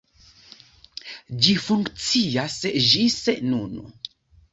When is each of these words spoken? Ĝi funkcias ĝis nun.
Ĝi 1.47 1.53
funkcias 1.65 2.55
ĝis 2.87 3.19
nun. 3.51 3.77